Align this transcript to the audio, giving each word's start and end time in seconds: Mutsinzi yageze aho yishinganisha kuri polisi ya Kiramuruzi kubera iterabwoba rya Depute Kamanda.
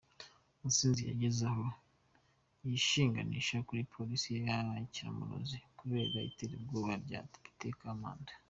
Mutsinzi 0.61 1.01
yageze 1.09 1.41
aho 1.51 1.65
yishinganisha 2.67 3.57
kuri 3.67 3.81
polisi 3.93 4.29
ya 4.47 4.59
Kiramuruzi 4.93 5.57
kubera 5.79 6.19
iterabwoba 6.29 6.93
rya 7.05 7.19
Depute 7.31 7.67
Kamanda. 7.81 8.33